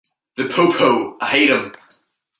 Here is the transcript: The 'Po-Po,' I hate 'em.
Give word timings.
The 0.35 0.47
'Po-Po,' 0.47 1.17
I 1.21 1.27
hate 1.27 1.49
'em. 1.51 1.73